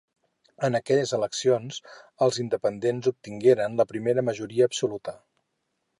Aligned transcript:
En 0.67 0.77
aquelles 0.79 1.11
eleccions 1.17 1.77
els 2.27 2.41
Independents 2.45 3.11
obtingueren 3.15 3.79
la 3.83 3.87
primera 3.93 4.25
majoria 4.31 4.71
absoluta. 4.71 5.15